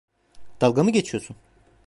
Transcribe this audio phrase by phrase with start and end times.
[0.61, 1.37] Dalga mı geçiyorsun?